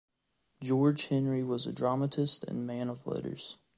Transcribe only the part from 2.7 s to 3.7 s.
of letters.